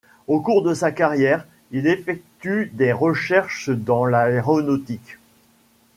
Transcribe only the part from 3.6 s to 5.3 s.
dans l'aéronautique.